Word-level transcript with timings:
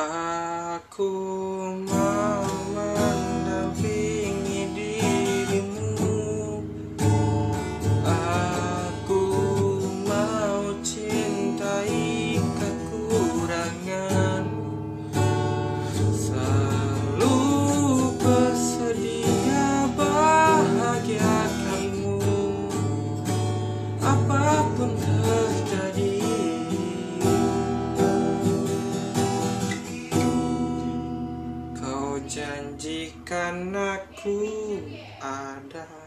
aku 0.00 1.39
janjikan 32.30 33.74
aku 33.74 34.38
ada 35.18 35.99